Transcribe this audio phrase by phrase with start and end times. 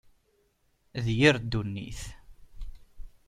[1.03, 2.01] D yir ddunit.